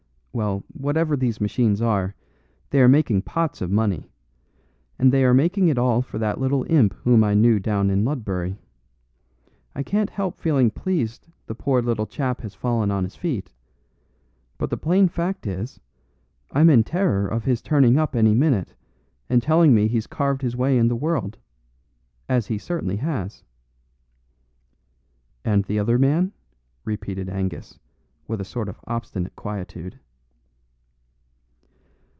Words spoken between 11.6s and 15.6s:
little chap has fallen on his feet; but the plain fact